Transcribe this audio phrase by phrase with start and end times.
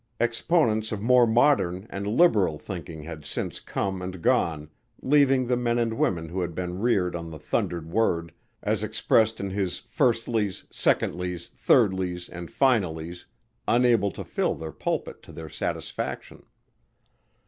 [0.19, 4.67] Exponents of more modern and liberal thinking had since come and gone
[5.03, 8.31] leaving the men and women who had been reared on the thundered Word
[8.63, 13.25] as expressed in his firstlies, secondlies, thirdlies and finalies
[13.67, 16.47] unable to fill their pulpit to their satisfaction.